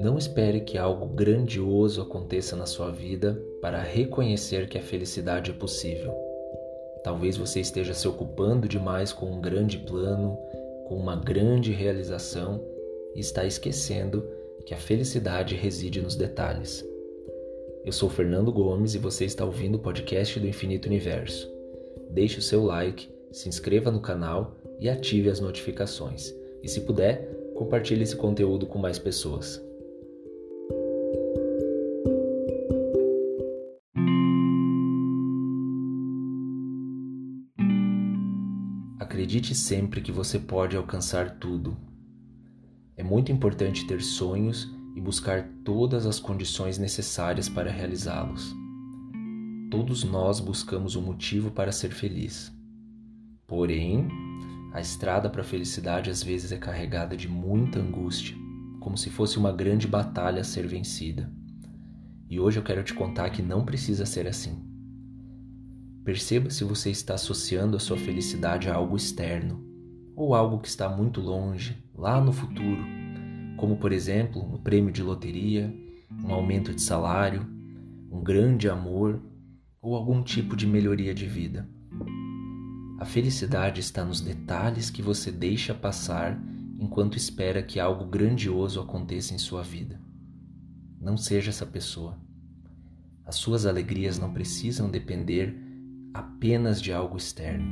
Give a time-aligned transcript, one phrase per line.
[0.00, 5.54] Não espere que algo grandioso aconteça na sua vida para reconhecer que a felicidade é
[5.54, 6.14] possível.
[7.04, 10.38] Talvez você esteja se ocupando demais com um grande plano,
[10.88, 12.64] com uma grande realização
[13.14, 14.24] e está esquecendo
[14.64, 16.84] que a felicidade reside nos detalhes.
[17.84, 21.50] Eu sou Fernando Gomes e você está ouvindo o podcast do Infinito Universo.
[22.10, 26.34] Deixe o seu like, se inscreva no canal e ative as notificações.
[26.62, 29.62] E se puder, compartilhe esse conteúdo com mais pessoas.
[38.98, 41.76] Acredite sempre que você pode alcançar tudo.
[42.96, 48.54] É muito importante ter sonhos e buscar todas as condições necessárias para realizá-los.
[49.70, 52.52] Todos nós buscamos um motivo para ser feliz.
[53.46, 54.08] Porém,
[54.72, 58.36] a estrada para a felicidade às vezes é carregada de muita angústia,
[58.78, 61.30] como se fosse uma grande batalha a ser vencida.
[62.28, 64.64] E hoje eu quero te contar que não precisa ser assim.
[66.04, 69.66] Perceba se você está associando a sua felicidade a algo externo
[70.14, 72.84] ou algo que está muito longe, lá no futuro,
[73.56, 75.74] como por exemplo um prêmio de loteria,
[76.24, 77.46] um aumento de salário,
[78.10, 79.20] um grande amor
[79.82, 81.68] ou algum tipo de melhoria de vida.
[83.00, 86.38] A felicidade está nos detalhes que você deixa passar
[86.78, 89.98] enquanto espera que algo grandioso aconteça em sua vida.
[91.00, 92.18] Não seja essa pessoa.
[93.24, 95.56] As suas alegrias não precisam depender
[96.12, 97.64] apenas de algo externo.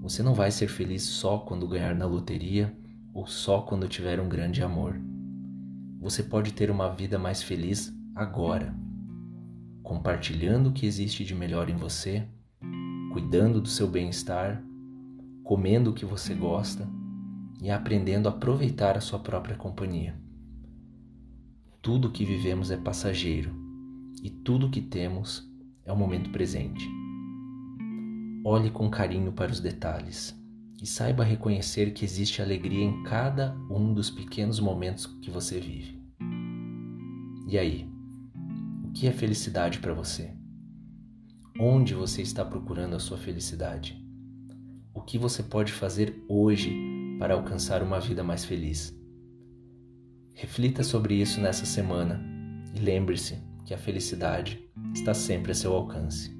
[0.00, 2.74] Você não vai ser feliz só quando ganhar na loteria
[3.12, 4.98] ou só quando tiver um grande amor.
[6.00, 8.74] Você pode ter uma vida mais feliz agora,
[9.82, 12.26] compartilhando o que existe de melhor em você,
[13.12, 14.62] cuidando do seu bem-estar,
[15.42, 16.88] comendo o que você gosta
[17.60, 20.14] e aprendendo a aproveitar a sua própria companhia.
[21.80, 23.50] Tudo o que vivemos é passageiro
[24.22, 25.48] e tudo o que temos
[25.84, 26.86] é o momento presente.
[28.44, 30.38] Olhe com carinho para os detalhes
[30.80, 35.98] e saiba reconhecer que existe alegria em cada um dos pequenos momentos que você vive.
[37.48, 37.90] E aí,
[38.84, 40.37] o que é felicidade para você?
[41.60, 44.00] Onde você está procurando a sua felicidade?
[44.94, 46.72] O que você pode fazer hoje
[47.18, 48.96] para alcançar uma vida mais feliz?
[50.34, 52.24] Reflita sobre isso nessa semana
[52.76, 56.37] e lembre-se que a felicidade está sempre a seu alcance.